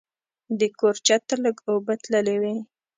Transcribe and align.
د 0.59 0.61
کور 0.79 0.95
چت 1.05 1.21
ته 1.29 1.35
لږ 1.43 1.57
اوبه 1.69 1.93
تللې 2.03 2.35
وې. 2.41 2.55